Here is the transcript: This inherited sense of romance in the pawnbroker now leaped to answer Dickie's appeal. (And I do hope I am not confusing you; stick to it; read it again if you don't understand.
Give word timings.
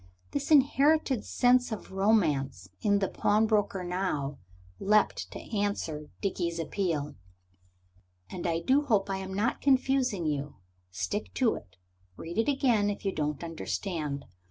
This 0.31 0.49
inherited 0.49 1.23
sense 1.25 1.71
of 1.71 1.91
romance 1.91 2.67
in 2.81 2.97
the 2.97 3.07
pawnbroker 3.07 3.83
now 3.83 4.39
leaped 4.79 5.29
to 5.31 5.39
answer 5.55 6.09
Dickie's 6.23 6.57
appeal. 6.57 7.13
(And 8.27 8.47
I 8.47 8.61
do 8.61 8.81
hope 8.81 9.11
I 9.11 9.17
am 9.17 9.31
not 9.35 9.61
confusing 9.61 10.25
you; 10.25 10.55
stick 10.89 11.31
to 11.35 11.53
it; 11.53 11.75
read 12.17 12.39
it 12.39 12.49
again 12.49 12.89
if 12.89 13.05
you 13.05 13.11
don't 13.11 13.43
understand. 13.43 14.25